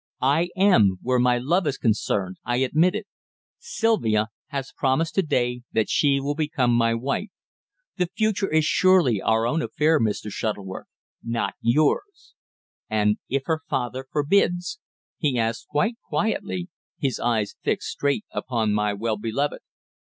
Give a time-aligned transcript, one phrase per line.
[0.23, 3.03] "I am, where my love is concerned," I admitted.
[3.59, 7.29] "Sylvia has promised to day that she will become my wife.
[7.97, 10.31] The future is surely our own affair, Mr.
[10.31, 10.87] Shuttleworth
[11.23, 12.33] not yours!"
[12.89, 14.79] "And if her father forbids?"
[15.19, 19.61] he asked quite quietly, his eyes fixed straight upon my well beloved.